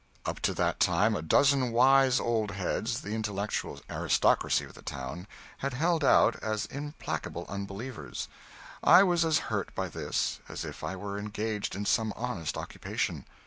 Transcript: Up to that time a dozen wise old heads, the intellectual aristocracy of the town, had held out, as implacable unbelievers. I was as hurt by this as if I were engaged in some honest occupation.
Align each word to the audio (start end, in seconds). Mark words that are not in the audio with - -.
Up 0.25 0.39
to 0.39 0.55
that 0.55 0.79
time 0.79 1.15
a 1.15 1.21
dozen 1.21 1.71
wise 1.71 2.19
old 2.19 2.49
heads, 2.49 3.01
the 3.01 3.13
intellectual 3.13 3.79
aristocracy 3.87 4.65
of 4.65 4.73
the 4.73 4.81
town, 4.81 5.27
had 5.59 5.75
held 5.75 6.03
out, 6.03 6.37
as 6.37 6.65
implacable 6.65 7.45
unbelievers. 7.47 8.27
I 8.83 9.03
was 9.03 9.23
as 9.23 9.37
hurt 9.53 9.75
by 9.75 9.89
this 9.89 10.39
as 10.49 10.65
if 10.65 10.83
I 10.83 10.95
were 10.95 11.19
engaged 11.19 11.75
in 11.75 11.85
some 11.85 12.13
honest 12.15 12.57
occupation. 12.57 13.25